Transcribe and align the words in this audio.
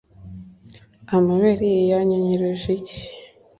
amabere 1.15 1.65
ye 1.75 1.81
yanyonkereje 1.91 2.67
iki 2.79 3.03